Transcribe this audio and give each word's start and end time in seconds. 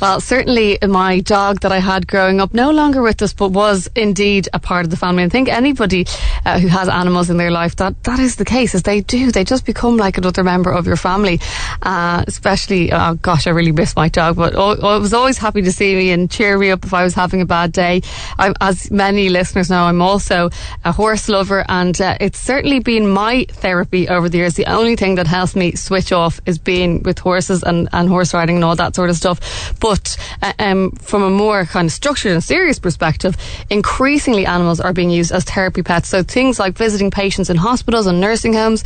Well, 0.00 0.20
certainly 0.20 0.78
my 0.86 1.20
dog 1.20 1.60
that 1.60 1.72
I 1.72 1.78
had 1.78 2.06
growing 2.06 2.40
up, 2.40 2.52
no 2.52 2.70
longer 2.70 3.00
with 3.00 3.22
us, 3.22 3.32
but 3.32 3.52
was 3.52 3.88
indeed 3.94 4.48
a 4.52 4.58
part 4.58 4.84
of 4.84 4.90
the 4.90 4.96
family. 4.96 5.22
I 5.22 5.28
think 5.28 5.48
anybody 5.48 6.06
uh, 6.44 6.58
who 6.58 6.68
has 6.68 6.88
animals 6.88 7.30
in 7.30 7.36
their 7.36 7.50
life, 7.50 7.76
that, 7.76 8.02
that 8.04 8.18
is 8.18 8.36
the 8.36 8.44
case, 8.44 8.74
as 8.74 8.82
they 8.82 9.00
do. 9.00 9.30
They 9.32 9.44
just 9.44 9.64
become 9.64 9.96
like 9.96 10.18
another 10.18 10.44
member 10.44 10.70
of 10.70 10.86
your 10.86 10.96
family. 10.96 11.40
Uh, 11.80 12.24
especially, 12.26 12.92
oh 12.92 13.14
gosh, 13.14 13.46
I 13.46 13.50
really 13.50 13.72
miss 13.72 13.96
my 13.96 14.08
dog, 14.08 14.36
but 14.36 14.54
oh, 14.56 14.76
I 14.86 14.98
was 14.98 15.14
always 15.14 15.38
happy 15.38 15.62
to 15.62 15.72
see 15.72 15.94
me 15.94 16.10
and 16.10 16.30
cheer 16.30 16.58
me 16.58 16.70
up 16.70 16.84
if 16.84 16.92
I 16.92 17.04
was 17.04 17.14
having 17.14 17.40
a 17.40 17.46
bad 17.46 17.72
day. 17.72 18.02
I, 18.38 18.52
as 18.60 18.90
many 18.90 19.28
listeners 19.30 19.70
know, 19.70 19.84
I'm 19.84 20.02
also 20.02 20.50
a 20.84 20.92
horse 20.92 21.28
lover, 21.28 21.64
and 21.68 21.98
uh, 22.00 22.18
it's 22.20 22.38
certainly 22.38 22.80
been 22.80 23.08
my 23.08 23.46
therapy 23.48 24.08
over 24.08 24.28
the 24.28 24.38
years. 24.38 24.54
The 24.54 24.66
only 24.66 24.96
thing 24.96 25.14
that 25.14 25.26
helps 25.26 25.56
me 25.56 25.76
switch 25.76 26.12
off 26.12 26.40
is 26.46 26.58
being 26.58 27.02
with 27.04 27.18
horses 27.20 27.62
and, 27.62 27.88
and 27.92 28.08
horse 28.08 28.34
riding 28.34 28.56
and 28.56 28.64
all 28.64 28.76
that 28.76 28.94
sort 28.94 29.08
of 29.08 29.16
stuff. 29.16 29.40
But 29.84 30.16
uh, 30.40 30.54
um, 30.58 30.92
from 30.92 31.22
a 31.22 31.28
more 31.28 31.66
kind 31.66 31.84
of 31.84 31.92
structured 31.92 32.32
and 32.32 32.42
serious 32.42 32.78
perspective, 32.78 33.36
increasingly 33.68 34.46
animals 34.46 34.80
are 34.80 34.94
being 34.94 35.10
used 35.10 35.30
as 35.30 35.44
therapy 35.44 35.82
pets. 35.82 36.08
So 36.08 36.22
things 36.22 36.58
like 36.58 36.72
visiting 36.72 37.10
patients 37.10 37.50
in 37.50 37.58
hospitals 37.58 38.06
and 38.06 38.18
nursing 38.18 38.54
homes. 38.54 38.82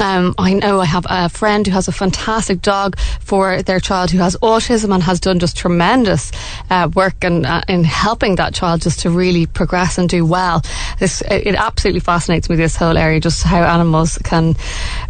Um, 0.00 0.36
I 0.38 0.54
know 0.54 0.80
I 0.80 0.84
have 0.84 1.04
a 1.10 1.28
friend 1.28 1.66
who 1.66 1.72
has 1.72 1.88
a 1.88 1.92
fantastic 1.92 2.62
dog 2.62 2.96
for 3.18 3.60
their 3.62 3.80
child 3.80 4.12
who 4.12 4.18
has 4.18 4.36
autism 4.36 4.94
and 4.94 5.02
has 5.02 5.18
done 5.18 5.40
just 5.40 5.56
tremendous 5.56 6.30
uh, 6.70 6.90
work 6.94 7.24
in, 7.24 7.44
uh, 7.44 7.62
in 7.66 7.82
helping 7.82 8.36
that 8.36 8.54
child 8.54 8.82
just 8.82 9.00
to 9.00 9.10
really 9.10 9.46
progress 9.46 9.98
and 9.98 10.08
do 10.08 10.24
well. 10.24 10.62
This 11.00 11.22
it 11.28 11.56
absolutely 11.56 12.00
fascinates 12.00 12.48
me 12.48 12.54
this 12.54 12.76
whole 12.76 12.96
area, 12.96 13.18
just 13.18 13.42
how 13.42 13.64
animals 13.64 14.16
can 14.18 14.54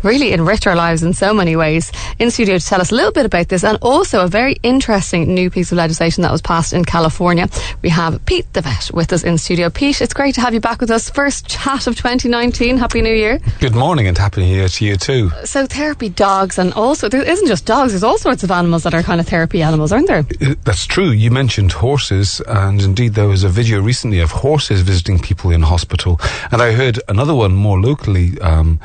really 0.03 0.33
enrich 0.33 0.67
our 0.67 0.77
lives 0.77 1.03
in 1.03 1.13
so 1.13 1.35
many 1.35 1.57
ways. 1.57 1.93
In 2.19 2.31
studio 2.31 2.57
to 2.57 2.65
tell 2.65 2.81
us 2.81 2.91
a 2.91 2.95
little 2.95 3.13
bit 3.13 3.27
about 3.27 3.49
this 3.49 3.65
and 3.65 3.77
also 3.83 4.25
a 4.25 4.29
very 4.29 4.57
interesting 4.63 5.26
new 5.27 5.51
piece 5.51 5.73
of 5.73 5.79
legislation 5.79 6.23
that 6.23 6.33
was 6.33 6.43
passed 6.43 6.73
in 6.73 6.85
California. 6.85 7.49
We 7.83 7.89
have 7.91 8.25
Pete 8.27 8.53
the 8.53 8.61
vet 8.61 8.91
with 8.93 9.13
us 9.13 9.25
in 9.25 9.39
studio. 9.39 9.71
Pete, 9.71 10.01
it's 10.01 10.15
great 10.15 10.35
to 10.37 10.41
have 10.41 10.55
you 10.55 10.61
back 10.61 10.81
with 10.81 10.91
us. 10.91 11.11
First 11.11 11.47
chat 11.47 11.87
of 11.87 11.97
2019. 11.97 12.79
Happy 12.79 13.03
New 13.03 13.15
Year. 13.15 13.39
Good 13.61 13.75
morning 13.75 14.07
and 14.07 14.17
happy 14.17 14.43
New 14.43 14.55
Year 14.55 14.69
to 14.69 14.85
you 14.85 14.97
too. 14.97 15.31
So 15.45 15.67
therapy 15.67 16.09
dogs 16.09 16.59
and 16.59 16.73
also 16.75 17.09
there 17.09 17.23
isn't 17.23 17.47
just 17.47 17.67
dogs. 17.67 17.93
There's 17.93 18.05
all 18.05 18.19
sorts 18.19 18.43
of 18.43 18.51
animals 18.51 18.83
that 18.85 18.95
are 18.95 19.03
kind 19.03 19.21
of 19.21 19.29
therapy 19.29 19.63
animals, 19.63 19.93
aren't 19.93 20.07
there? 20.09 20.25
Uh, 20.41 20.55
That's 20.65 20.87
true. 20.87 21.11
You 21.11 21.31
mentioned 21.31 21.73
horses, 21.73 22.41
and 22.47 22.81
indeed 22.81 23.15
there 23.15 23.29
was 23.29 23.45
a 23.45 23.49
video 23.49 23.81
recently 23.81 24.21
of 24.21 24.31
horses 24.31 24.83
visiting 24.83 25.19
people 25.19 25.51
in 25.51 25.63
hospital, 25.63 26.21
and 26.51 26.63
I 26.63 26.73
heard 26.73 27.01
another 27.09 27.35
one 27.35 27.55
more 27.55 27.81
locally. 27.81 28.39
Um, 28.41 28.81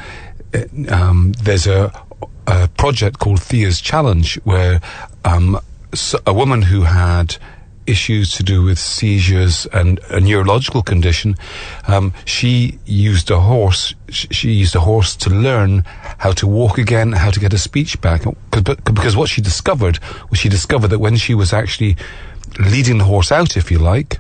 uh, 0.54 0.64
um, 0.90 1.34
there's 1.44 1.68
a, 1.68 1.92
a 2.48 2.68
project 2.70 3.20
called 3.20 3.42
Thea's 3.42 3.80
Challenge 3.80 4.36
where 4.44 4.82
um, 5.24 5.60
a 6.26 6.34
woman 6.34 6.64
who 6.64 6.84
had 6.84 7.38
issues 7.88 8.36
to 8.36 8.44
do 8.44 8.64
with 8.64 8.80
seizures 8.80 9.66
and 9.74 10.00
a 10.10 10.20
neurological 10.20 10.82
condition, 10.82 11.36
um, 11.88 12.14
she 12.26 12.80
used 12.86 13.30
a 13.32 13.40
horse. 13.40 13.94
She 14.10 14.52
used 14.52 14.76
a 14.76 14.80
horse 14.80 15.16
to 15.18 15.30
learn 15.30 15.84
how 16.20 16.32
to 16.34 16.48
walk 16.48 16.78
again, 16.78 17.12
how 17.12 17.32
to 17.32 17.40
get 17.40 17.52
her 17.52 17.58
speech 17.58 18.00
back. 18.02 18.24
Because 18.52 19.16
what 19.18 19.30
she 19.30 19.42
discovered 19.42 20.00
was 20.30 20.40
she 20.40 20.50
discovered 20.50 20.90
that 20.90 21.00
when 21.00 21.16
she 21.16 21.34
was 21.34 21.54
actually 21.54 21.98
leading 22.60 22.98
the 22.98 23.06
horse 23.06 23.32
out, 23.32 23.58
if 23.58 23.72
you 23.72 23.80
like, 23.80 24.20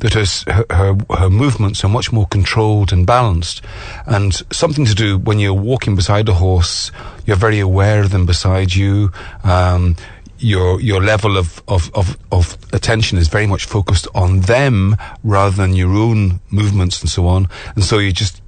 that 0.00 0.14
her, 0.14 0.52
her, 0.52 0.66
her, 0.70 0.96
her 1.18 1.30
movements 1.30 1.84
are 1.84 1.88
much 1.88 2.12
more 2.12 2.26
controlled 2.26 2.92
and 2.92 3.06
balanced. 3.06 3.62
And 4.06 4.34
something 4.52 4.84
to 4.84 4.94
do 4.94 5.18
when 5.18 5.38
you're 5.38 5.54
walking 5.54 5.96
beside 5.96 6.28
a 6.28 6.34
horse, 6.34 6.92
you're 7.26 7.36
very 7.36 7.60
aware 7.60 8.02
of 8.02 8.10
them 8.10 8.26
beside 8.26 8.74
you. 8.74 9.12
Um, 9.44 9.96
your 10.42 10.80
your 10.80 11.00
level 11.02 11.36
of, 11.36 11.62
of, 11.68 11.90
of, 11.94 12.18
of 12.30 12.58
attention 12.72 13.18
is 13.18 13.28
very 13.28 13.46
much 13.46 13.64
focused 13.64 14.08
on 14.14 14.40
them 14.40 14.96
rather 15.22 15.54
than 15.54 15.74
your 15.74 15.94
own 15.94 16.40
movements 16.50 17.00
and 17.00 17.10
so 17.10 17.26
on. 17.26 17.48
And 17.74 17.84
so 17.84 17.98
you 17.98 18.12
just 18.12 18.42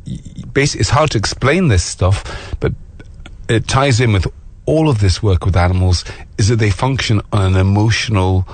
basically 0.53 0.81
it's 0.81 0.91
hard 0.91 1.11
to 1.13 1.19
explain 1.19 1.69
this 1.69 1.85
stuff, 1.85 2.57
but 2.61 2.73
it 3.49 3.69
ties 3.69 4.01
in 4.01 4.13
with 4.13 4.27
all 4.67 4.89
of 4.89 5.01
this 5.01 5.23
work 5.23 5.45
with 5.45 5.57
animals 5.57 6.05
is 6.39 6.49
that 6.49 6.57
they 6.57 6.71
function 6.71 7.21
on 7.33 7.55
an 7.55 7.57
emotional 7.57 8.47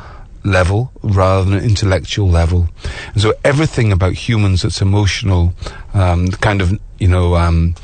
level 0.45 0.91
rather 1.03 1.45
than 1.45 1.59
an 1.59 1.65
intellectual 1.65 2.28
level. 2.28 2.69
And 3.12 3.22
so 3.22 3.33
everything 3.45 3.93
about 3.93 4.15
humans 4.15 4.62
that's 4.62 4.81
emotional, 4.81 5.55
um, 5.95 6.28
kind 6.28 6.61
of, 6.61 6.78
you 6.99 7.09
know, 7.09 7.37
um, 7.37 7.75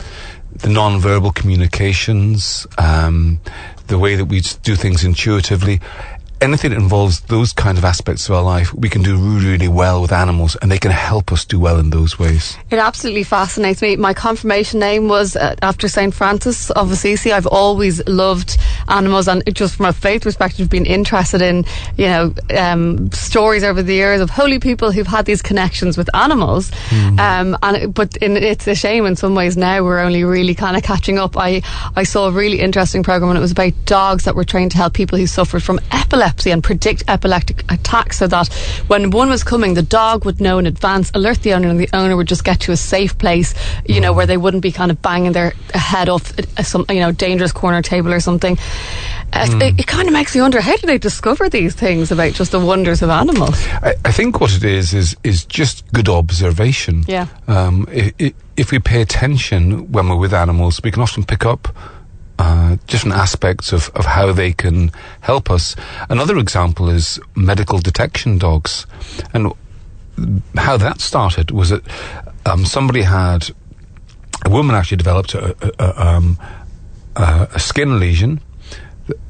the 0.52 0.70
non-verbal 0.70 1.32
communications, 1.32 2.66
um, 2.78 3.40
the 3.86 3.98
way 3.98 4.16
that 4.16 4.26
we 4.26 4.40
do 4.62 4.76
things 4.76 5.04
intuitively, 5.04 5.80
anything 6.40 6.70
that 6.70 6.78
involves 6.78 7.20
those 7.22 7.52
kind 7.52 7.78
of 7.78 7.84
aspects 7.84 8.28
of 8.28 8.34
our 8.34 8.42
life, 8.42 8.72
we 8.74 8.88
can 8.88 9.02
do 9.02 9.16
really, 9.16 9.52
really 9.52 9.68
well 9.68 10.02
with 10.02 10.12
animals, 10.12 10.56
and 10.60 10.70
they 10.70 10.78
can 10.78 10.90
help 10.90 11.32
us 11.32 11.44
do 11.44 11.58
well 11.58 11.78
in 11.78 11.90
those 11.90 12.18
ways. 12.18 12.56
It 12.70 12.78
absolutely 12.78 13.22
fascinates 13.22 13.80
me. 13.80 13.96
My 13.96 14.12
confirmation 14.12 14.80
name 14.80 15.08
was 15.08 15.36
uh, 15.36 15.56
after 15.62 15.88
St. 15.88 16.14
Francis 16.14 16.70
of 16.70 16.92
Assisi. 16.92 17.32
I've 17.32 17.46
always 17.46 18.06
loved 18.06 18.58
animals 18.88 19.28
and 19.28 19.42
just 19.54 19.76
from 19.76 19.86
a 19.86 19.92
faith 19.92 20.22
perspective 20.22 20.68
been 20.70 20.86
interested 20.86 21.42
in, 21.42 21.64
you 21.96 22.06
know, 22.06 22.34
um, 22.56 23.10
stories 23.12 23.62
over 23.64 23.82
the 23.82 23.94
years 23.94 24.20
of 24.20 24.30
holy 24.30 24.58
people 24.58 24.92
who've 24.92 25.06
had 25.06 25.24
these 25.26 25.42
connections 25.42 25.96
with 25.96 26.08
animals. 26.14 26.70
Um, 27.18 27.56
and 27.62 27.76
it- 27.76 27.94
but 27.94 28.16
in, 28.18 28.36
it's 28.36 28.66
a 28.66 28.74
shame 28.74 29.06
in 29.06 29.16
some 29.16 29.34
ways 29.34 29.56
now 29.56 29.82
we're 29.82 30.00
only 30.00 30.24
really 30.24 30.54
kind 30.54 30.76
of 30.76 30.82
catching 30.82 31.18
up. 31.18 31.36
I, 31.36 31.62
I 31.94 32.04
saw 32.04 32.28
a 32.28 32.30
really 32.32 32.60
interesting 32.60 33.02
program 33.02 33.30
and 33.30 33.38
it 33.38 33.40
was 33.40 33.52
about 33.52 33.72
dogs 33.86 34.24
that 34.24 34.34
were 34.34 34.44
trained 34.44 34.70
to 34.72 34.76
help 34.76 34.92
people 34.92 35.18
who 35.18 35.26
suffered 35.26 35.62
from 35.62 35.80
epilepsy 35.92 36.50
and 36.50 36.62
predict 36.62 37.04
epileptic 37.08 37.64
attacks 37.70 38.18
so 38.18 38.26
that 38.26 38.48
when 38.86 39.10
one 39.10 39.28
was 39.28 39.42
coming, 39.44 39.74
the 39.74 39.82
dog 39.82 40.24
would 40.24 40.40
know 40.40 40.58
in 40.58 40.66
advance, 40.66 41.10
alert 41.14 41.42
the 41.42 41.54
owner, 41.54 41.68
and 41.68 41.80
the 41.80 41.88
owner 41.92 42.16
would 42.16 42.28
just 42.28 42.44
get 42.44 42.60
to 42.60 42.72
a 42.72 42.76
safe 42.76 43.16
place, 43.18 43.54
you 43.86 44.00
know, 44.00 44.12
where 44.12 44.26
they 44.26 44.36
wouldn't 44.36 44.62
be 44.62 44.72
kind 44.72 44.90
of 44.90 45.00
banging 45.02 45.32
their 45.32 45.52
head 45.74 46.08
off 46.08 46.32
a, 46.58 46.64
some, 46.64 46.84
you 46.90 47.00
know, 47.00 47.12
dangerous 47.12 47.52
corner 47.52 47.82
table 47.82 48.12
or 48.12 48.20
something. 48.20 48.58
Uh, 49.32 49.58
It, 49.60 49.80
it 49.80 49.86
kind 49.86 50.06
of 50.08 50.12
makes 50.12 50.34
you 50.34 50.42
wonder 50.42 50.60
how 50.60 50.76
do 50.76 50.86
they 50.86 50.98
discover 50.98 51.48
these 51.48 51.74
things 51.74 52.12
about 52.12 52.32
just 52.32 52.52
the 52.52 52.60
wonders 52.60 53.02
of 53.02 53.10
animals? 53.10 53.58
I, 53.82 53.94
I 54.04 54.12
think 54.12 54.40
what 54.40 54.54
it 54.56 54.64
is 54.64 54.94
is 54.94 55.16
is 55.22 55.44
just 55.44 55.84
good 55.92 56.08
observation. 56.08 57.04
Yeah. 57.08 57.26
Um, 57.48 57.86
i 57.90 58.12
i 58.20 58.34
if 58.56 58.70
we 58.72 58.78
pay 58.78 59.02
attention 59.02 59.92
when 59.92 60.08
we're 60.08 60.16
with 60.16 60.32
animals, 60.32 60.80
we 60.82 60.90
can 60.90 61.02
often 61.02 61.24
pick 61.24 61.44
up 61.44 61.68
uh, 62.38 62.76
different 62.86 63.16
aspects 63.16 63.72
of, 63.72 63.90
of 63.94 64.06
how 64.06 64.32
they 64.32 64.52
can 64.52 64.90
help 65.20 65.50
us. 65.50 65.76
Another 66.08 66.38
example 66.38 66.88
is 66.88 67.20
medical 67.34 67.78
detection 67.78 68.38
dogs, 68.38 68.86
and 69.34 69.52
how 70.56 70.78
that 70.78 71.00
started 71.00 71.50
was 71.50 71.68
that 71.68 71.82
um, 72.46 72.64
somebody 72.64 73.02
had 73.02 73.50
a 74.46 74.50
woman 74.50 74.74
actually 74.76 74.96
developed 74.96 75.34
a, 75.34 75.54
a, 75.60 75.70
a, 75.78 76.06
um, 76.06 76.38
a 77.16 77.58
skin 77.58 77.98
lesion, 77.98 78.40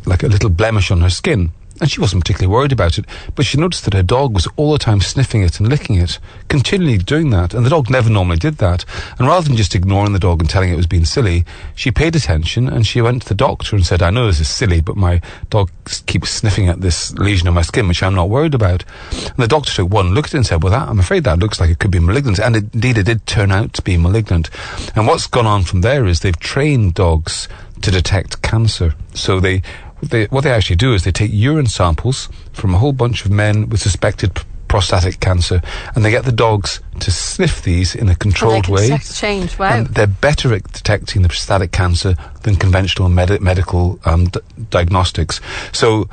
like 0.05 0.23
a 0.23 0.29
little 0.29 0.51
blemish 0.51 0.91
on 0.91 1.01
her 1.01 1.11
skin. 1.11 1.53
And 1.81 1.91
she 1.91 2.01
wasn't 2.01 2.25
particularly 2.25 2.53
worried 2.53 2.73
about 2.73 2.97
it, 2.97 3.05
but 3.35 3.45
she 3.45 3.59
noticed 3.59 3.85
that 3.85 3.93
her 3.93 4.03
dog 4.03 4.33
was 4.33 4.49
all 4.57 4.73
the 4.73 4.79
time 4.79 5.01
sniffing 5.03 5.43
it 5.43 5.61
and 5.61 5.69
licking 5.69 5.97
it, 5.97 6.19
continually 6.49 6.97
doing 6.97 7.31
that. 7.31 7.53
And 7.53 7.67
the 7.67 7.71
dog 7.71 7.91
never 7.91 8.09
normally 8.09 8.39
did 8.39 8.57
that. 8.59 8.87
And 9.19 9.29
rather 9.29 9.47
than 9.47 9.59
just 9.59 9.75
ignoring 9.75 10.15
the 10.15 10.19
dog 10.19 10.41
and 10.41 10.49
telling 10.49 10.71
it 10.71 10.77
was 10.77 10.87
being 10.87 11.05
silly, 11.05 11.45
she 11.75 11.91
paid 11.91 12.17
attention 12.17 12.67
and 12.67 12.87
she 12.87 13.03
went 13.03 13.23
to 13.23 13.29
the 13.29 13.35
doctor 13.35 13.77
and 13.77 13.85
said, 13.85 14.03
I 14.03 14.11
know 14.11 14.27
this 14.27 14.41
is 14.41 14.49
silly, 14.49 14.81
but 14.81 14.97
my 14.97 15.21
dog 15.51 15.71
keeps 16.07 16.31
sniffing 16.31 16.69
at 16.69 16.81
this 16.81 17.13
lesion 17.19 17.47
on 17.47 17.55
my 17.55 17.63
skin, 17.63 17.89
which 17.89 18.03
I'm 18.03 18.15
not 18.15 18.31
worried 18.31 18.55
about. 18.55 18.85
And 19.13 19.37
the 19.37 19.47
doctor 19.47 19.73
took 19.73 19.91
one 19.91 20.15
look 20.15 20.27
at 20.27 20.35
it 20.35 20.39
and 20.39 20.47
said, 20.47 20.63
Well, 20.63 20.73
that, 20.73 20.89
I'm 20.89 20.99
afraid 20.99 21.25
that 21.25 21.41
looks 21.41 21.61
like 21.61 21.69
it 21.69 21.79
could 21.79 21.91
be 21.91 21.99
malignant. 21.99 22.39
And 22.39 22.57
indeed, 22.57 22.97
it 22.97 23.05
did 23.05 23.27
turn 23.27 23.53
out 23.53 23.75
to 23.75 23.83
be 23.83 23.99
malignant. 23.99 24.49
And 24.97 25.07
what's 25.07 25.27
gone 25.27 25.47
on 25.47 25.65
from 25.65 25.83
there 25.83 26.07
is 26.07 26.21
they've 26.21 26.39
trained 26.39 26.95
dogs 26.95 27.49
to 27.83 27.91
detect 27.91 28.43
cancer. 28.43 28.95
So 29.15 29.41
they, 29.41 29.63
they, 30.03 30.27
what 30.27 30.45
they 30.45 30.51
actually 30.51 30.77
do 30.77 30.95
is 30.95 31.05
they 31.05 31.13
take 31.13 31.31
urine 31.33 31.67
samples 31.67 32.29
from 32.53 32.75
a 32.75 32.79
whole 32.79 32.93
bunch 32.93 33.25
of 33.25 33.31
men 33.31 33.69
with 33.69 33.81
suspected 33.81 34.35
p- 34.35 34.43
prostatic 34.69 35.21
cancer, 35.21 35.63
and 35.95 36.05
they 36.05 36.11
get 36.11 36.25
the 36.25 36.33
dogs 36.33 36.81
to 37.01 37.11
sniff 37.11 37.63
these 37.63 37.95
in 37.95 38.09
a 38.09 38.17
controlled 38.17 38.69
way. 38.69 38.89
change. 38.99 39.59
Wow. 39.59 39.73
And 39.73 39.87
they're 39.87 40.07
better 40.07 40.53
at 40.55 40.65
detecting 40.73 41.23
the 41.23 41.29
prostatic 41.29 41.73
cancer 41.73 42.17
than 42.43 42.57
conventional 42.57 43.09
medi- 43.09 43.39
medical 43.39 44.01
um, 44.05 44.27
d- 44.27 44.41
diagnostics. 44.71 45.41
So 45.73 46.09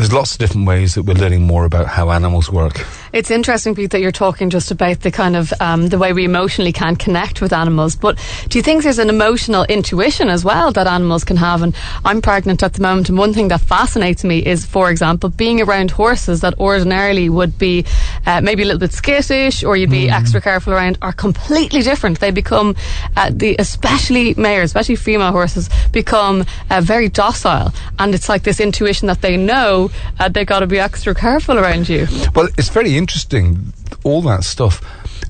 there's 0.00 0.14
lots 0.14 0.32
of 0.32 0.38
different 0.38 0.66
ways 0.66 0.94
that 0.94 1.02
we're 1.02 1.12
learning 1.12 1.42
more 1.42 1.66
about 1.66 1.86
how 1.86 2.10
animals 2.10 2.50
work. 2.50 2.86
It's 3.12 3.30
interesting, 3.30 3.74
Pete, 3.74 3.90
that 3.90 4.00
you're 4.00 4.10
talking 4.10 4.48
just 4.48 4.70
about 4.70 5.00
the 5.00 5.10
kind 5.10 5.36
of 5.36 5.52
um, 5.60 5.88
the 5.88 5.98
way 5.98 6.14
we 6.14 6.24
emotionally 6.24 6.72
can 6.72 6.96
connect 6.96 7.42
with 7.42 7.52
animals. 7.52 7.96
But 7.96 8.18
do 8.48 8.56
you 8.56 8.62
think 8.62 8.82
there's 8.82 8.98
an 8.98 9.10
emotional 9.10 9.64
intuition 9.64 10.30
as 10.30 10.42
well 10.42 10.72
that 10.72 10.86
animals 10.86 11.22
can 11.22 11.36
have? 11.36 11.60
And 11.60 11.76
I'm 12.02 12.22
pregnant 12.22 12.62
at 12.62 12.72
the 12.72 12.80
moment, 12.80 13.10
and 13.10 13.18
one 13.18 13.34
thing 13.34 13.48
that 13.48 13.60
fascinates 13.60 14.24
me 14.24 14.38
is, 14.38 14.64
for 14.64 14.90
example, 14.90 15.28
being 15.28 15.60
around 15.60 15.90
horses 15.90 16.40
that 16.40 16.58
ordinarily 16.58 17.28
would 17.28 17.58
be 17.58 17.84
uh, 18.24 18.40
maybe 18.40 18.62
a 18.62 18.64
little 18.64 18.80
bit 18.80 18.94
skittish 18.94 19.62
or 19.62 19.76
you'd 19.76 19.90
be 19.90 20.06
mm. 20.06 20.12
extra 20.12 20.40
careful 20.40 20.72
around 20.72 20.96
are 21.02 21.12
completely 21.12 21.82
different. 21.82 22.20
They 22.20 22.30
become 22.30 22.74
uh, 23.18 23.30
the 23.34 23.54
especially 23.58 24.32
mares, 24.34 24.70
especially 24.70 24.96
female 24.96 25.32
horses, 25.32 25.68
become 25.92 26.46
uh, 26.70 26.80
very 26.80 27.10
docile, 27.10 27.74
and 27.98 28.14
it's 28.14 28.30
like 28.30 28.44
this 28.44 28.60
intuition 28.60 29.06
that 29.08 29.20
they 29.20 29.36
know 29.36 29.89
uh, 30.18 30.28
they 30.28 30.44
got 30.44 30.60
to 30.60 30.66
be 30.66 30.78
extra 30.78 31.14
careful 31.14 31.58
around 31.58 31.88
you. 31.88 32.06
Well, 32.34 32.48
it's 32.58 32.68
very 32.68 32.96
interesting, 32.96 33.72
all 34.04 34.22
that 34.22 34.44
stuff. 34.44 34.80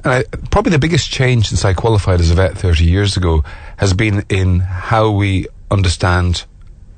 And 0.05 0.13
I, 0.13 0.25
probably 0.51 0.73
the 0.73 0.79
biggest 0.79 1.11
change 1.11 1.49
since 1.49 1.65
I 1.65 1.75
qualified 1.75 2.21
as 2.21 2.31
a 2.31 2.35
vet 2.35 2.57
30 2.57 2.85
years 2.85 3.17
ago 3.17 3.45
has 3.77 3.93
been 3.93 4.25
in 4.29 4.61
how 4.61 5.11
we 5.11 5.47
understand 5.71 6.45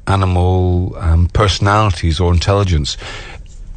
animal 0.06 0.96
um, 0.98 1.28
personalities 1.28 2.20
or 2.20 2.32
intelligence. 2.32 2.96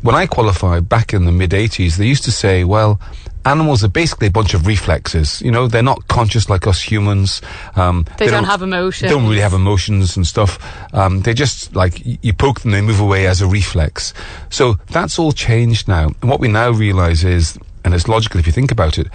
When 0.05 0.13
I 0.13 0.27
qualified 0.27 0.87
back 0.87 1.15
in 1.15 1.25
the 1.25 1.31
mid 1.31 1.49
80s, 1.49 1.97
they 1.97 2.05
used 2.05 2.25
to 2.25 2.31
say, 2.31 2.63
well, 2.63 3.01
animals 3.43 3.83
are 3.83 3.87
basically 3.87 4.27
a 4.27 4.31
bunch 4.31 4.53
of 4.53 4.67
reflexes. 4.67 5.41
You 5.41 5.49
know, 5.49 5.67
they're 5.67 5.81
not 5.81 6.07
conscious 6.07 6.47
like 6.47 6.67
us 6.67 6.79
humans. 6.79 7.41
Um, 7.75 8.03
they, 8.19 8.25
they 8.25 8.31
don't, 8.31 8.43
don't, 8.43 8.51
have 8.51 8.61
emotions. 8.61 9.09
They 9.09 9.15
Don't 9.15 9.27
really 9.27 9.41
have 9.41 9.53
emotions 9.53 10.15
and 10.15 10.27
stuff. 10.27 10.59
Um, 10.93 11.21
they 11.21 11.33
just 11.33 11.75
like 11.75 12.03
you 12.05 12.33
poke 12.33 12.59
them, 12.59 12.69
they 12.69 12.81
move 12.81 12.99
away 12.99 13.25
as 13.25 13.41
a 13.41 13.47
reflex. 13.47 14.13
So 14.51 14.75
that's 14.91 15.17
all 15.17 15.31
changed 15.31 15.87
now. 15.87 16.11
And 16.21 16.29
what 16.29 16.39
we 16.39 16.49
now 16.49 16.69
realize 16.69 17.23
is, 17.23 17.57
and 17.83 17.95
it's 17.95 18.07
logical 18.07 18.39
if 18.39 18.45
you 18.45 18.53
think 18.53 18.69
about 18.69 18.99
it, 18.99 19.07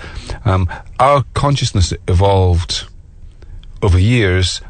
um, 0.45 0.69
our 0.99 1.23
consciousness 1.35 1.93
evolved 2.09 2.89
over 3.81 3.97
years 3.97 4.61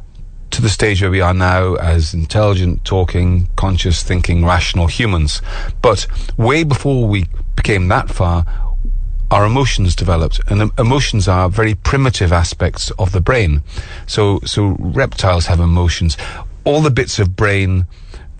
to 0.51 0.63
the 0.63 0.69
stage 0.69 1.03
where 1.03 1.11
we 1.11 1.21
are 1.21 1.35
now 1.35 1.75
as 1.75 2.15
intelligent, 2.15 2.85
talking, 2.85 3.49
conscious, 3.57 4.03
thinking, 4.03 4.45
rational 4.45 4.87
humans. 4.87 5.41
But 5.83 6.07
way 6.37 6.65
before 6.65 7.07
we 7.07 7.27
became 7.57 7.89
that 7.89 8.11
far, 8.11 8.45
our 9.31 9.45
emotions 9.45 9.95
developed, 9.95 10.41
and 10.49 10.73
emotions 10.77 11.29
are 11.29 11.49
very 11.49 11.75
primitive 11.75 12.33
aspects 12.33 12.91
of 12.93 13.13
the 13.13 13.21
brain. 13.21 13.63
So, 14.07 14.41
so 14.45 14.77
reptiles 14.81 15.47
have 15.47 15.61
emotions. 15.61 16.17
All 16.65 16.81
the 16.81 16.91
bits 16.91 17.19
of 17.21 17.37
brain 17.37 17.87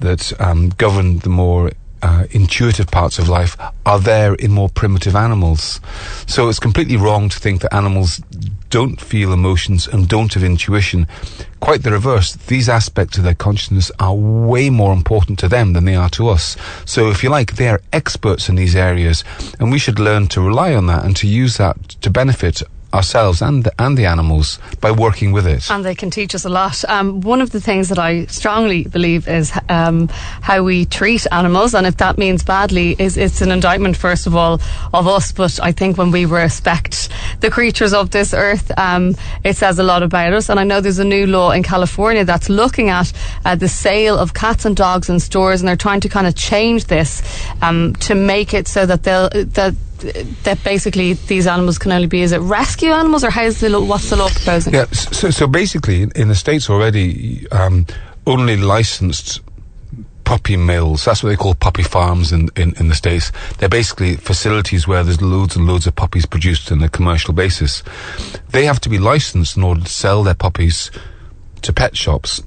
that 0.01 0.33
um, 0.41 0.71
govern 0.71 1.19
the 1.19 1.29
more 1.29 1.71
uh, 2.03 2.27
intuitive 2.31 2.91
parts 2.91 3.19
of 3.19 3.29
life 3.29 3.57
are 3.85 4.01
there 4.01 4.35
in 4.35 4.51
more 4.51 4.69
primitive 4.69 5.15
animals. 5.15 5.81
So 6.27 6.49
it's 6.49 6.59
completely 6.59 6.97
wrong 6.97 7.29
to 7.29 7.39
think 7.39 7.63
that 7.63 7.75
animals 7.75 8.23
don't 8.71 9.01
feel 9.01 9.33
emotions 9.33 9.87
and 9.87 10.09
don't 10.09 10.33
have 10.35 10.45
intuition. 10.45 11.09
Quite 11.59 11.83
the 11.83 11.91
reverse. 11.91 12.35
These 12.35 12.69
aspects 12.69 13.19
of 13.19 13.25
their 13.25 13.35
consciousness 13.35 13.91
are 13.99 14.15
way 14.15 14.71
more 14.71 14.93
important 14.93 15.39
to 15.41 15.49
them 15.49 15.73
than 15.73 15.85
they 15.85 15.97
are 15.97 16.11
to 16.11 16.29
us. 16.29 16.57
So 16.85 17.11
if 17.11 17.23
you 17.23 17.31
like, 17.31 17.57
they 17.57 17.69
are 17.69 17.83
experts 17.93 18.49
in 18.49 18.55
these 18.55 18.77
areas 18.77 19.25
and 19.59 19.71
we 19.71 19.79
should 19.79 19.99
learn 19.99 20.29
to 20.29 20.41
rely 20.41 20.75
on 20.75 20.87
that 20.87 21.05
and 21.05 21.17
to 21.17 21.27
use 21.27 21.57
that 21.57 21.77
to 22.01 22.11
benefit 22.11 22.63
ourselves 22.93 23.41
and 23.43 23.65
the, 23.65 23.73
and 23.79 23.97
the 23.97 24.07
animals 24.07 24.59
by 24.81 24.91
working 24.91 25.33
with 25.33 25.47
it. 25.47 25.71
And 25.71 25.85
they 25.85 25.95
can 25.95 26.11
teach 26.11 26.35
us 26.35 26.45
a 26.45 26.49
lot. 26.49 26.85
Um, 26.89 27.21
one 27.21 27.41
of 27.41 27.51
the 27.51 27.61
things 27.61 27.89
that 27.89 27.99
I 27.99 28.27
strongly 28.27 28.85
believe 28.85 29.29
is 29.29 29.53
um, 29.69 30.09
how 30.43 30.63
we 30.63 30.85
treat 30.85 31.27
animals, 31.33 31.75
and 31.75 31.87
if 31.87 31.97
that 31.99 32.19
means 32.19 32.43
badly, 32.43 32.97
is 32.99 33.17
it's 33.17 33.41
an 33.41 33.51
indictment 33.51 33.97
first 33.97 34.27
of 34.27 34.35
all 34.35 34.61
of 34.93 35.07
us. 35.07 35.33
But 35.33 35.61
I 35.63 35.73
think 35.73 35.99
when 35.99 36.11
we 36.11 36.25
respect 36.25 37.09
the 37.41 37.51
creatures 37.51 37.93
of 37.93 38.11
this 38.11 38.35
earth, 38.35 38.71
um, 38.79 39.15
it 39.45 39.57
says 39.57 39.79
a 39.79 39.83
lot 39.83 40.03
about 40.03 40.33
us. 40.33 40.49
And 40.49 40.59
I 40.59 40.65
know 40.65 40.81
there's 40.81 40.99
a 40.99 41.05
new 41.05 41.27
law 41.27 41.51
in 41.53 41.63
California 41.63 42.25
that's 42.25 42.49
looking 42.49 42.89
at 42.89 43.13
uh, 43.45 43.55
the 43.55 43.69
sale 43.69 44.19
of 44.19 44.35
cats 44.35 44.65
and 44.65 44.77
dogs 44.77 45.09
in 45.09 45.21
stores, 45.21 45.61
and 45.61 45.69
they're 45.69 45.77
trying 45.77 46.01
to 46.01 46.09
kind 46.09 46.27
of 46.27 46.35
change 46.35 46.87
this 46.87 47.23
um, 47.63 47.95
to 48.01 48.15
make 48.15 48.53
it 48.55 48.67
so 48.67 48.87
that 48.87 49.03
they'll 49.05 49.29
that 49.31 49.75
that 50.01 50.59
basically 50.65 51.13
these 51.15 51.47
animals 51.47 51.79
can 51.79 51.93
only 51.93 52.07
be 52.07 52.23
is 52.23 52.33
it 52.33 52.39
rescue 52.39 52.91
animals 52.91 53.25
or 53.25 53.31
how's 53.31 53.61
the 53.61 53.81
what's 53.81 54.11
the 54.11 54.17
law 54.17 54.29
proposing? 54.29 54.75
Yeah, 54.75 54.87
so, 54.87 55.31
so 55.31 55.47
basically 55.47 56.03
in, 56.03 56.13
in 56.17 56.29
the 56.29 56.35
states 56.35 56.71
already, 56.71 57.49
um, 57.51 57.87
only 58.27 58.57
licensed 58.57 59.41
puppy 60.31 60.57
mills. 60.57 61.05
That's 61.05 61.25
what 61.25 61.31
they 61.31 61.37
call 61.37 61.57
puppy 61.57 61.83
farms 61.83 62.31
in, 62.31 62.51
in, 62.55 62.73
in, 62.79 62.87
the 62.87 62.95
States. 62.95 63.33
They're 63.59 63.69
basically 63.69 64.15
facilities 64.15 64.87
where 64.87 65.03
there's 65.03 65.21
loads 65.21 65.57
and 65.57 65.67
loads 65.67 65.89
of 65.89 65.97
puppies 65.97 66.25
produced 66.25 66.71
on 66.71 66.81
a 66.83 66.89
commercial 66.89 67.35
basis. 67.35 67.83
They 68.51 68.65
have 68.65 68.81
to 68.83 68.89
be 68.89 69.01
licensed 69.01 69.57
in 69.57 69.65
order 69.65 69.81
to 69.81 69.89
sell 69.89 70.23
their 70.23 70.37
puppies 70.37 70.93
to 71.63 71.73
pet 71.73 71.97
shops. 71.97 72.41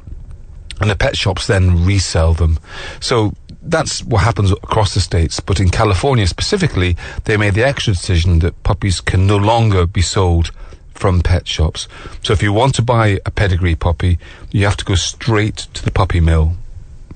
And 0.80 0.90
the 0.90 0.96
pet 0.96 1.18
shops 1.18 1.48
then 1.48 1.86
resell 1.86 2.34
them. 2.34 2.58
So 3.02 3.34
that's 3.64 4.04
what 4.04 4.24
happens 4.24 4.52
across 4.52 4.94
the 4.94 5.00
states. 5.00 5.40
But 5.40 5.60
in 5.60 5.70
California 5.70 6.28
specifically, 6.28 6.96
they 7.26 7.38
made 7.38 7.54
the 7.54 7.64
extra 7.64 7.94
decision 7.94 8.40
that 8.40 8.62
puppies 8.64 9.02
can 9.02 9.26
no 9.26 9.38
longer 9.38 9.86
be 9.86 10.02
sold 10.02 10.52
from 10.94 11.22
pet 11.22 11.48
shops. 11.48 11.88
So 12.22 12.34
if 12.34 12.44
you 12.44 12.54
want 12.54 12.76
to 12.76 12.82
buy 12.82 13.20
a 13.26 13.32
pedigree 13.32 13.76
puppy, 13.76 14.20
you 14.52 14.66
have 14.66 14.78
to 14.78 14.86
go 14.86 14.96
straight 14.96 15.58
to 15.74 15.84
the 15.84 15.92
puppy 15.92 16.20
mill. 16.20 16.56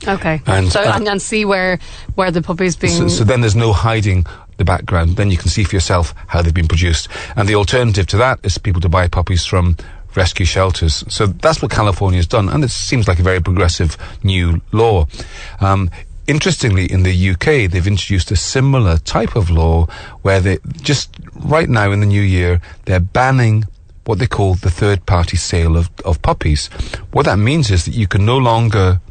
Okay. 0.07 0.41
And, 0.45 0.69
so, 0.69 0.81
uh, 0.81 0.93
and, 0.95 1.07
and 1.07 1.21
see 1.21 1.45
where 1.45 1.79
where 2.15 2.31
the 2.31 2.41
puppy's 2.41 2.75
being. 2.75 2.93
So, 2.93 3.07
so 3.07 3.23
then 3.23 3.41
there's 3.41 3.55
no 3.55 3.73
hiding 3.73 4.25
the 4.57 4.65
background. 4.65 5.17
Then 5.17 5.31
you 5.31 5.37
can 5.37 5.49
see 5.49 5.63
for 5.63 5.75
yourself 5.75 6.13
how 6.27 6.41
they've 6.41 6.53
been 6.53 6.67
produced. 6.67 7.07
And 7.35 7.47
the 7.47 7.55
alternative 7.55 8.07
to 8.07 8.17
that 8.17 8.39
is 8.43 8.57
people 8.57 8.81
to 8.81 8.89
buy 8.89 9.07
puppies 9.07 9.45
from 9.45 9.77
rescue 10.15 10.45
shelters. 10.45 11.03
So 11.07 11.27
that's 11.27 11.61
what 11.61 11.71
California 11.71 12.17
has 12.17 12.27
done, 12.27 12.49
and 12.49 12.63
it 12.63 12.71
seems 12.71 13.07
like 13.07 13.19
a 13.19 13.23
very 13.23 13.39
progressive 13.39 13.97
new 14.23 14.61
law. 14.71 15.07
Um, 15.61 15.89
Interestingly, 16.27 16.91
in 16.91 17.03
the 17.03 17.29
UK, 17.31 17.71
they've 17.71 17.87
introduced 17.87 18.31
a 18.31 18.35
similar 18.35 18.97
type 18.97 19.35
of 19.35 19.49
law 19.49 19.85
where 20.21 20.41
they 20.41 20.59
just 20.81 21.09
right 21.33 21.69
now 21.69 21.91
in 21.91 22.01
the 22.01 22.05
new 22.05 22.21
year, 22.21 22.61
they're 22.85 22.99
banning 22.99 23.63
what 24.03 24.19
they 24.19 24.27
call 24.27 24.55
the 24.55 24.69
third 24.69 25.05
party 25.05 25.37
sale 25.37 25.75
of, 25.77 25.89
of 26.05 26.21
puppies. 26.21 26.67
What 27.11 27.25
that 27.25 27.37
means 27.37 27.71
is 27.71 27.85
that 27.85 27.93
you 27.93 28.07
can 28.07 28.25
no 28.25 28.37
longer 28.37 29.01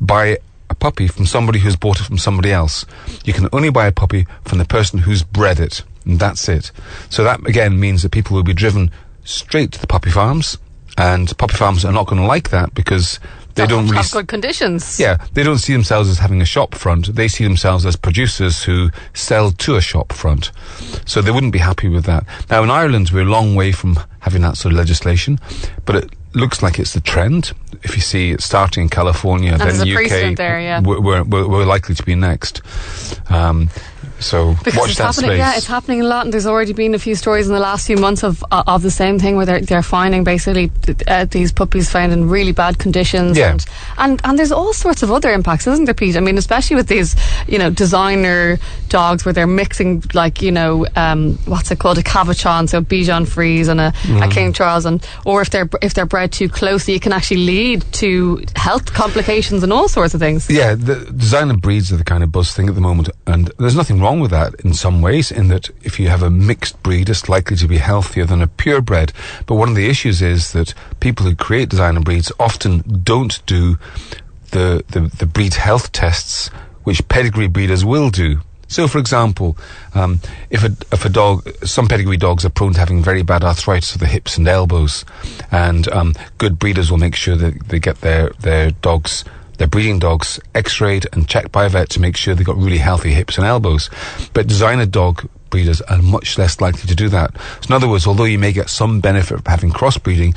buy 0.00 0.38
a 0.68 0.74
puppy 0.74 1.08
from 1.08 1.26
somebody 1.26 1.58
who's 1.58 1.76
bought 1.76 2.00
it 2.00 2.04
from 2.04 2.18
somebody 2.18 2.52
else. 2.52 2.84
You 3.24 3.32
can 3.32 3.48
only 3.52 3.70
buy 3.70 3.86
a 3.86 3.92
puppy 3.92 4.26
from 4.44 4.58
the 4.58 4.64
person 4.64 5.00
who's 5.00 5.22
bred 5.22 5.60
it, 5.60 5.82
and 6.04 6.18
that's 6.18 6.48
it. 6.48 6.72
So 7.08 7.24
that 7.24 7.46
again 7.46 7.78
means 7.78 8.02
that 8.02 8.12
people 8.12 8.36
will 8.36 8.42
be 8.42 8.54
driven 8.54 8.90
straight 9.24 9.72
to 9.72 9.80
the 9.80 9.86
puppy 9.86 10.10
farms, 10.10 10.58
and 10.98 11.36
puppy 11.38 11.56
farms 11.56 11.84
are 11.84 11.92
not 11.92 12.06
going 12.06 12.20
to 12.20 12.26
like 12.26 12.50
that 12.50 12.74
because 12.74 13.18
they 13.56 13.66
don't 13.66 13.84
really 13.84 13.96
have 13.96 14.10
good 14.10 14.28
conditions. 14.28 15.00
Yeah, 15.00 15.16
they 15.32 15.42
don't 15.42 15.58
see 15.58 15.72
themselves 15.72 16.08
as 16.08 16.18
having 16.18 16.40
a 16.40 16.44
shop 16.44 16.74
front. 16.74 17.14
They 17.14 17.28
see 17.28 17.44
themselves 17.44 17.84
as 17.86 17.96
producers 17.96 18.62
who 18.62 18.90
sell 19.14 19.50
to 19.50 19.76
a 19.76 19.80
shop 19.80 20.12
front. 20.12 20.52
So 21.06 21.22
they 21.22 21.30
wouldn't 21.30 21.52
be 21.52 21.58
happy 21.58 21.88
with 21.88 22.04
that. 22.04 22.24
Now 22.50 22.62
in 22.62 22.70
Ireland, 22.70 23.10
we're 23.10 23.22
a 23.22 23.24
long 23.24 23.54
way 23.54 23.72
from 23.72 23.98
having 24.20 24.42
that 24.42 24.56
sort 24.56 24.72
of 24.72 24.78
legislation, 24.78 25.38
but 25.84 25.96
it 25.96 26.10
looks 26.34 26.62
like 26.62 26.78
it's 26.78 26.92
the 26.92 27.00
trend. 27.00 27.52
If 27.82 27.96
you 27.96 28.02
see 28.02 28.32
it 28.32 28.42
starting 28.42 28.84
in 28.84 28.88
California, 28.88 29.52
and 29.52 29.60
then 29.60 29.78
the 29.78 29.96
UK, 29.96 30.36
there, 30.36 30.60
yeah. 30.60 30.80
we're, 30.80 31.00
we're, 31.00 31.48
we're, 31.48 31.64
likely 31.64 31.94
to 31.94 32.02
be 32.02 32.14
next. 32.14 32.60
Um, 33.30 33.70
so 34.20 34.54
because 34.64 34.76
watch 34.76 34.90
it's 34.90 34.98
that 34.98 35.14
happening, 35.14 35.30
space. 35.30 35.38
Yeah, 35.38 35.56
it's 35.56 35.66
happening 35.66 36.00
a 36.00 36.04
lot, 36.04 36.24
and 36.24 36.32
there's 36.32 36.46
already 36.46 36.72
been 36.72 36.94
a 36.94 36.98
few 36.98 37.14
stories 37.14 37.46
in 37.46 37.54
the 37.54 37.60
last 37.60 37.86
few 37.86 37.96
months 37.96 38.22
of 38.22 38.44
uh, 38.50 38.64
of 38.66 38.82
the 38.82 38.90
same 38.90 39.18
thing 39.18 39.36
where 39.36 39.46
they're 39.46 39.60
they're 39.60 39.82
finding 39.82 40.24
basically 40.24 40.70
uh, 41.06 41.26
these 41.26 41.52
puppies 41.52 41.90
found 41.90 42.12
in 42.12 42.28
really 42.28 42.52
bad 42.52 42.78
conditions. 42.78 43.36
Yeah. 43.36 43.52
And, 43.52 43.66
and 43.98 44.20
and 44.24 44.38
there's 44.38 44.52
all 44.52 44.72
sorts 44.72 45.02
of 45.02 45.12
other 45.12 45.30
impacts, 45.30 45.66
isn't 45.66 45.84
there, 45.84 45.94
Pete? 45.94 46.16
I 46.16 46.20
mean, 46.20 46.38
especially 46.38 46.76
with 46.76 46.88
these 46.88 47.14
you 47.46 47.58
know 47.58 47.70
designer 47.70 48.58
dogs 48.88 49.24
where 49.24 49.32
they're 49.32 49.46
mixing 49.46 50.02
like 50.14 50.40
you 50.40 50.52
know 50.52 50.86
um, 50.96 51.34
what's 51.44 51.70
it 51.70 51.78
called 51.78 51.98
a 51.98 52.02
Cavachon, 52.02 52.68
so 52.68 52.78
a 52.78 52.82
Bichon 52.82 53.26
Frise 53.26 53.68
and 53.68 53.80
a, 53.80 53.92
mm. 54.02 54.24
a 54.24 54.32
King 54.32 54.52
Charles, 54.52 54.86
and 54.86 55.06
or 55.24 55.42
if 55.42 55.50
they're 55.50 55.68
if 55.82 55.94
they're 55.94 56.06
bred 56.06 56.32
too 56.32 56.48
closely, 56.48 56.94
it 56.94 57.02
can 57.02 57.12
actually 57.12 57.44
lead 57.44 57.84
to 57.92 58.44
health 58.54 58.92
complications 58.94 59.62
and 59.62 59.72
all 59.72 59.88
sorts 59.88 60.14
of 60.14 60.20
things. 60.20 60.48
Yeah, 60.48 60.74
the 60.74 61.04
designer 61.16 61.56
breeds 61.56 61.92
are 61.92 61.96
the 61.96 62.04
kind 62.04 62.22
of 62.22 62.32
buzz 62.32 62.52
thing 62.54 62.68
at 62.68 62.74
the 62.74 62.80
moment, 62.80 63.10
and 63.26 63.50
there's 63.58 63.76
nothing 63.76 64.00
wrong 64.00 64.05
with 64.14 64.30
that 64.30 64.54
in 64.60 64.72
some 64.72 65.02
ways, 65.02 65.30
in 65.32 65.48
that 65.48 65.70
if 65.82 65.98
you 65.98 66.08
have 66.08 66.22
a 66.22 66.30
mixed 66.30 66.82
breed, 66.82 67.08
it's 67.08 67.28
likely 67.28 67.56
to 67.56 67.66
be 67.66 67.78
healthier 67.78 68.24
than 68.24 68.42
a 68.42 68.46
purebred. 68.46 69.12
But 69.46 69.56
one 69.56 69.68
of 69.68 69.74
the 69.74 69.88
issues 69.88 70.22
is 70.22 70.52
that 70.52 70.74
people 71.00 71.26
who 71.26 71.34
create 71.34 71.68
designer 71.68 72.00
breeds 72.00 72.30
often 72.38 73.02
don't 73.02 73.44
do 73.46 73.78
the, 74.52 74.84
the, 74.88 75.00
the 75.18 75.26
breed 75.26 75.54
health 75.54 75.92
tests 75.92 76.48
which 76.84 77.06
pedigree 77.08 77.48
breeders 77.48 77.84
will 77.84 78.10
do. 78.10 78.40
So, 78.68 78.88
for 78.88 78.98
example, 78.98 79.56
um, 79.94 80.20
if 80.50 80.64
a 80.64 80.76
if 80.92 81.04
a 81.04 81.08
dog, 81.08 81.48
some 81.64 81.86
pedigree 81.86 82.16
dogs 82.16 82.44
are 82.44 82.50
prone 82.50 82.72
to 82.74 82.80
having 82.80 83.02
very 83.02 83.22
bad 83.22 83.44
arthritis 83.44 83.94
of 83.94 84.00
the 84.00 84.06
hips 84.06 84.36
and 84.38 84.48
elbows, 84.48 85.04
and 85.52 85.86
um, 85.88 86.14
good 86.38 86.58
breeders 86.58 86.90
will 86.90 86.98
make 86.98 87.14
sure 87.14 87.36
that 87.36 87.68
they 87.68 87.78
get 87.78 88.00
their 88.00 88.30
their 88.40 88.72
dogs 88.72 89.24
their 89.58 89.66
breeding 89.66 89.98
dogs 89.98 90.40
x-rayed 90.54 91.06
and 91.12 91.28
checked 91.28 91.52
by 91.52 91.66
a 91.66 91.68
vet 91.68 91.90
to 91.90 92.00
make 92.00 92.16
sure 92.16 92.34
they've 92.34 92.46
got 92.46 92.56
really 92.56 92.78
healthy 92.78 93.12
hips 93.12 93.38
and 93.38 93.46
elbows. 93.46 93.90
But 94.32 94.46
designer 94.46 94.86
dog 94.86 95.28
breeders 95.50 95.80
are 95.82 96.02
much 96.02 96.38
less 96.38 96.60
likely 96.60 96.88
to 96.88 96.94
do 96.94 97.08
that. 97.10 97.32
So 97.62 97.68
in 97.68 97.74
other 97.74 97.88
words, 97.88 98.06
although 98.06 98.24
you 98.24 98.38
may 98.38 98.52
get 98.52 98.68
some 98.68 99.00
benefit 99.00 99.42
from 99.42 99.50
having 99.50 99.70
crossbreeding, 99.70 100.36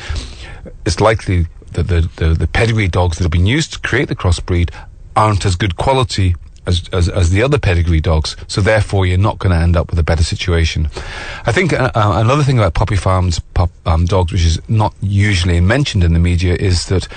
it's 0.85 0.99
likely 0.99 1.47
that 1.73 1.87
the, 1.87 2.09
the, 2.15 2.33
the 2.33 2.47
pedigree 2.47 2.87
dogs 2.87 3.17
that 3.17 3.23
have 3.23 3.31
been 3.31 3.45
used 3.45 3.73
to 3.73 3.79
create 3.79 4.07
the 4.07 4.15
crossbreed 4.15 4.73
aren't 5.15 5.45
as 5.45 5.55
good 5.55 5.75
quality 5.75 6.35
as, 6.65 6.87
as, 6.93 7.09
as, 7.09 7.31
the 7.31 7.41
other 7.41 7.57
pedigree 7.57 7.99
dogs. 7.99 8.35
So 8.47 8.61
therefore, 8.61 9.05
you're 9.05 9.17
not 9.17 9.39
going 9.39 9.55
to 9.55 9.61
end 9.61 9.75
up 9.75 9.89
with 9.89 9.99
a 9.99 10.03
better 10.03 10.23
situation. 10.23 10.89
I 11.45 11.51
think 11.51 11.73
uh, 11.73 11.91
uh, 11.95 12.13
another 12.15 12.43
thing 12.43 12.57
about 12.57 12.73
puppy 12.75 12.95
farms 12.95 13.39
pup, 13.39 13.71
um, 13.85 14.05
dogs, 14.05 14.31
which 14.31 14.45
is 14.45 14.61
not 14.69 14.93
usually 15.01 15.59
mentioned 15.59 16.03
in 16.03 16.13
the 16.13 16.19
media, 16.19 16.55
is 16.55 16.85
that 16.85 17.07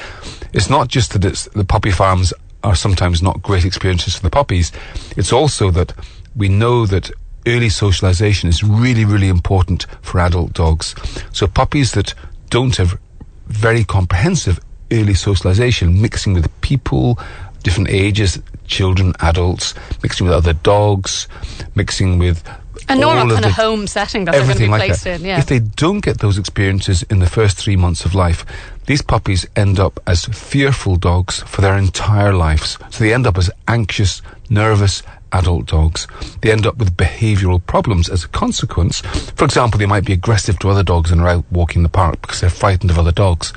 it's 0.52 0.70
not 0.70 0.88
just 0.88 1.12
that 1.12 1.24
it's, 1.24 1.44
the 1.46 1.64
puppy 1.64 1.90
farms 1.90 2.32
are 2.64 2.74
sometimes 2.74 3.22
not 3.22 3.42
great 3.42 3.64
experiences 3.64 4.16
for 4.16 4.22
the 4.22 4.30
puppies. 4.30 4.72
It's 5.16 5.32
also 5.32 5.70
that 5.72 5.92
we 6.36 6.48
know 6.48 6.86
that 6.86 7.10
early 7.46 7.68
socialization 7.68 8.48
is 8.48 8.62
really, 8.62 9.04
really 9.04 9.28
important 9.28 9.86
for 10.00 10.20
adult 10.20 10.52
dogs. 10.52 10.94
So 11.32 11.46
puppies 11.46 11.92
that 11.92 12.14
don't 12.50 12.76
have 12.76 12.98
very 13.46 13.84
comprehensive 13.84 14.60
early 14.92 15.14
socialization, 15.14 16.00
mixing 16.00 16.34
with 16.34 16.60
people, 16.60 17.18
different 17.62 17.88
ages, 17.90 18.40
children, 18.66 19.14
adults, 19.20 19.74
mixing 20.02 20.26
with 20.26 20.34
other 20.34 20.52
dogs, 20.52 21.28
mixing 21.74 22.18
with 22.18 22.44
a 22.88 22.96
normal 22.96 23.34
kind 23.34 23.44
of, 23.44 23.50
of 23.50 23.56
home 23.56 23.86
setting 23.86 24.24
that 24.24 24.34
everything 24.34 24.70
they're 24.70 24.78
going 24.78 24.80
to 24.80 24.86
be 24.86 24.88
placed 24.88 25.06
like 25.06 25.20
in. 25.20 25.26
Yeah. 25.26 25.38
If 25.38 25.46
they 25.46 25.60
don't 25.60 26.00
get 26.00 26.18
those 26.18 26.38
experiences 26.38 27.02
in 27.04 27.18
the 27.18 27.28
first 27.28 27.56
three 27.58 27.76
months 27.76 28.04
of 28.04 28.14
life, 28.14 28.44
these 28.86 29.02
puppies 29.02 29.46
end 29.54 29.78
up 29.78 30.00
as 30.06 30.24
fearful 30.24 30.96
dogs 30.96 31.40
for 31.42 31.60
their 31.60 31.76
entire 31.76 32.32
lives. 32.32 32.78
So 32.90 33.04
they 33.04 33.14
end 33.14 33.26
up 33.26 33.38
as 33.38 33.50
anxious, 33.68 34.22
nervous, 34.50 35.02
adult 35.32 35.66
dogs. 35.66 36.06
They 36.40 36.52
end 36.52 36.66
up 36.66 36.76
with 36.76 36.96
behavioural 36.96 37.64
problems 37.64 38.08
as 38.08 38.24
a 38.24 38.28
consequence. 38.28 39.00
For 39.00 39.44
example, 39.44 39.78
they 39.78 39.86
might 39.86 40.04
be 40.04 40.12
aggressive 40.12 40.58
to 40.60 40.70
other 40.70 40.82
dogs 40.82 41.10
and 41.10 41.20
are 41.20 41.28
out 41.28 41.44
walking 41.50 41.82
the 41.82 41.88
park 41.88 42.20
because 42.22 42.40
they're 42.40 42.50
frightened 42.50 42.90
of 42.90 42.98
other 42.98 43.12
dogs. 43.12 43.52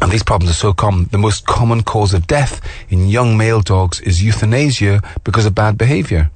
And 0.00 0.12
these 0.12 0.22
problems 0.22 0.50
are 0.50 0.54
so 0.54 0.72
common. 0.72 1.06
The 1.06 1.18
most 1.18 1.46
common 1.46 1.82
cause 1.82 2.14
of 2.14 2.26
death 2.26 2.60
in 2.88 3.08
young 3.08 3.36
male 3.36 3.60
dogs 3.60 4.00
is 4.00 4.22
euthanasia 4.22 5.02
because 5.24 5.44
of 5.44 5.54
bad 5.54 5.76
behaviour. 5.76 6.30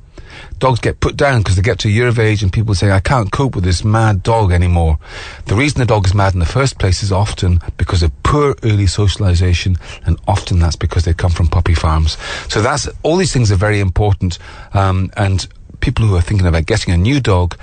Dogs 0.59 0.81
get 0.81 1.01
put 1.01 1.17
down 1.17 1.41
because 1.41 1.57
they 1.57 1.63
get 1.63 1.79
to 1.81 1.89
a 1.89 1.91
year 1.91 2.09
of 2.09 2.19
age 2.19 2.43
and 2.43 2.53
people 2.53 2.75
say, 2.75 2.91
I 2.91 3.01
can't 3.01 3.31
cope 3.31 3.55
with 3.55 3.65
this 3.65 3.85
mad 3.85 4.23
dog 4.23 4.53
anymore. 4.53 4.99
The 5.47 5.55
reason 5.55 5.81
the 5.81 5.87
dog 5.87 6.07
is 6.07 6.15
mad 6.15 6.35
in 6.35 6.41
the 6.41 6.47
first 6.47 6.79
place 6.79 7.03
is 7.03 7.13
often 7.13 7.61
because 7.77 8.03
of 8.03 8.11
poor 8.23 8.55
early 8.63 8.87
socialization 8.87 9.77
and 10.05 10.19
often 10.27 10.59
that's 10.59 10.77
because 10.77 11.05
they 11.05 11.15
come 11.15 11.31
from 11.31 11.49
puppy 11.49 11.75
farms. 11.75 12.17
So 12.49 12.63
that's, 12.63 12.89
all 13.03 13.17
these 13.17 13.33
things 13.33 13.51
are 13.53 13.57
very 13.57 13.81
important. 13.81 14.39
Um, 14.75 15.11
and 15.17 15.47
people 15.81 16.07
who 16.07 16.17
are 16.17 16.23
thinking 16.23 16.47
about 16.47 16.67
getting 16.67 16.95
a 16.95 16.97
new 16.97 17.21
dog, 17.21 17.59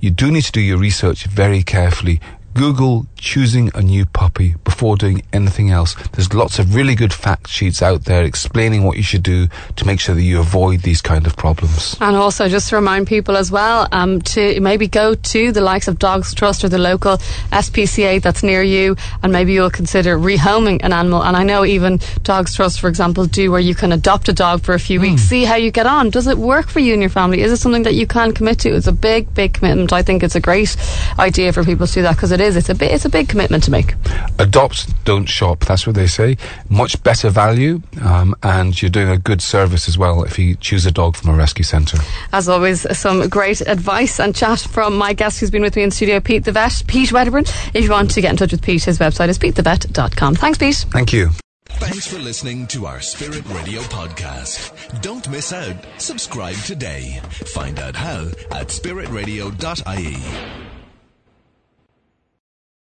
you 0.00 0.10
do 0.10 0.30
need 0.30 0.44
to 0.44 0.52
do 0.52 0.60
your 0.60 0.78
research 0.78 1.24
very 1.26 1.62
carefully. 1.62 2.20
Google 2.54 3.06
choosing 3.26 3.72
a 3.74 3.82
new 3.82 4.06
puppy 4.06 4.54
before 4.62 4.96
doing 4.96 5.20
anything 5.32 5.68
else. 5.68 5.96
There's 6.12 6.32
lots 6.32 6.60
of 6.60 6.76
really 6.76 6.94
good 6.94 7.12
fact 7.12 7.48
sheets 7.48 7.82
out 7.82 8.04
there 8.04 8.22
explaining 8.22 8.84
what 8.84 8.96
you 8.96 9.02
should 9.02 9.24
do 9.24 9.48
to 9.74 9.84
make 9.84 9.98
sure 9.98 10.14
that 10.14 10.22
you 10.22 10.38
avoid 10.38 10.82
these 10.82 11.02
kind 11.02 11.26
of 11.26 11.36
problems. 11.36 11.96
And 12.00 12.14
also, 12.14 12.48
just 12.48 12.68
to 12.68 12.76
remind 12.76 13.08
people 13.08 13.36
as 13.36 13.50
well, 13.50 13.88
um, 13.90 14.22
to 14.36 14.60
maybe 14.60 14.86
go 14.86 15.16
to 15.16 15.50
the 15.50 15.60
likes 15.60 15.88
of 15.88 15.98
Dogs 15.98 16.34
Trust 16.34 16.62
or 16.62 16.68
the 16.68 16.78
local 16.78 17.16
SPCA 17.50 18.22
that's 18.22 18.44
near 18.44 18.62
you, 18.62 18.94
and 19.24 19.32
maybe 19.32 19.52
you'll 19.52 19.70
consider 19.70 20.16
rehoming 20.16 20.78
an 20.84 20.92
animal. 20.92 21.24
And 21.24 21.36
I 21.36 21.42
know 21.42 21.64
even 21.64 21.98
Dogs 22.22 22.54
Trust, 22.54 22.78
for 22.78 22.86
example, 22.86 23.26
do 23.26 23.50
where 23.50 23.60
you 23.60 23.74
can 23.74 23.90
adopt 23.90 24.28
a 24.28 24.32
dog 24.32 24.62
for 24.62 24.72
a 24.72 24.78
few 24.78 25.00
weeks, 25.00 25.22
mm. 25.22 25.28
see 25.28 25.44
how 25.44 25.56
you 25.56 25.72
get 25.72 25.86
on. 25.86 26.10
Does 26.10 26.28
it 26.28 26.38
work 26.38 26.68
for 26.68 26.78
you 26.78 26.92
and 26.92 27.02
your 27.02 27.10
family? 27.10 27.40
Is 27.40 27.50
it 27.50 27.56
something 27.56 27.82
that 27.82 27.94
you 27.94 28.06
can 28.06 28.30
commit 28.30 28.60
to? 28.60 28.70
It's 28.76 28.86
a 28.86 28.92
big, 28.92 29.34
big 29.34 29.54
commitment. 29.54 29.92
I 29.92 30.02
think 30.02 30.22
it's 30.22 30.36
a 30.36 30.40
great 30.40 30.76
idea 31.18 31.52
for 31.52 31.64
people 31.64 31.88
to 31.88 31.92
do 31.92 32.02
that 32.02 32.14
because 32.14 32.30
it 32.30 32.40
is. 32.40 32.54
It's 32.56 32.68
a 32.68 32.74
bit. 32.74 32.92
It's 32.92 33.04
a 33.04 33.15
big 33.16 33.28
commitment 33.30 33.64
to 33.64 33.70
make. 33.70 33.94
Adopt, 34.38 34.92
don't 35.04 35.24
shop. 35.24 35.64
That's 35.64 35.86
what 35.86 35.96
they 35.96 36.06
say. 36.06 36.36
Much 36.68 37.02
better 37.02 37.30
value, 37.30 37.80
um, 38.02 38.34
and 38.42 38.80
you're 38.80 38.90
doing 38.90 39.08
a 39.08 39.16
good 39.16 39.40
service 39.40 39.88
as 39.88 39.96
well 39.96 40.22
if 40.24 40.38
you 40.38 40.54
choose 40.56 40.84
a 40.84 40.90
dog 40.90 41.16
from 41.16 41.30
a 41.30 41.34
rescue 41.34 41.64
centre. 41.64 41.96
As 42.34 42.46
always, 42.46 42.86
some 42.96 43.26
great 43.30 43.62
advice 43.62 44.20
and 44.20 44.36
chat 44.36 44.60
from 44.60 44.98
my 44.98 45.14
guest 45.14 45.40
who's 45.40 45.50
been 45.50 45.62
with 45.62 45.76
me 45.76 45.82
in 45.82 45.90
studio, 45.90 46.20
Pete 46.20 46.44
the 46.44 46.52
Vet, 46.52 46.82
Pete 46.86 47.10
Wedderburn. 47.10 47.44
If 47.72 47.84
you 47.84 47.90
want 47.90 48.10
to 48.10 48.20
get 48.20 48.32
in 48.32 48.36
touch 48.36 48.52
with 48.52 48.60
Pete, 48.60 48.84
his 48.84 48.98
website 48.98 49.30
is 49.30 49.38
petethevet.com. 49.38 50.34
Thanks, 50.34 50.58
Pete. 50.58 50.84
Thank 50.90 51.14
you. 51.14 51.30
Thanks 51.68 52.06
for 52.06 52.18
listening 52.18 52.66
to 52.68 52.84
our 52.84 53.00
Spirit 53.00 53.48
Radio 53.48 53.80
podcast. 53.82 55.00
Don't 55.00 55.28
miss 55.30 55.52
out. 55.52 55.76
Subscribe 55.98 56.56
today. 56.56 57.20
Find 57.30 57.78
out 57.78 57.96
how 57.96 58.26
at 58.50 58.68
spiritradio.ie. 58.68 60.75